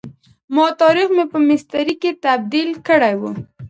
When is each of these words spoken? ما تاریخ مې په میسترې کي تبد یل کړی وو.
ما 0.55 0.65
تاریخ 0.81 1.07
مې 1.15 1.25
په 1.31 1.37
میسترې 1.47 1.95
کي 2.01 2.11
تبد 2.23 2.53
یل 2.59 2.71
کړی 2.87 3.13
وو. 3.19 3.31